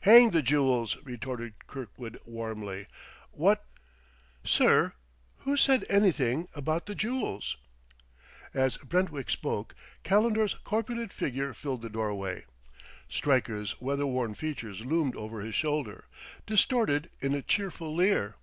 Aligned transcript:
"Hang 0.00 0.30
the 0.30 0.40
jewels!" 0.40 0.96
retorted 1.04 1.66
Kirkwood 1.66 2.18
warmly. 2.24 2.86
"What" 3.30 3.66
"Sir, 4.42 4.94
who 5.40 5.54
said 5.54 5.84
anything 5.90 6.48
about 6.54 6.86
the 6.86 6.94
jewels?" 6.94 7.58
As 8.54 8.78
Brentwick 8.78 9.28
spoke, 9.28 9.74
Calendar's 10.02 10.54
corpulent 10.64 11.12
figure 11.12 11.52
filled 11.52 11.82
the 11.82 11.90
doorway; 11.90 12.46
Stryker's 13.10 13.78
weather 13.78 14.06
worn 14.06 14.34
features 14.34 14.80
loomed 14.80 15.14
over 15.14 15.42
his 15.42 15.54
shoulder, 15.54 16.06
distorted 16.46 17.10
in 17.20 17.34
a 17.34 17.42
cheerful 17.42 17.94
leer. 17.94 18.36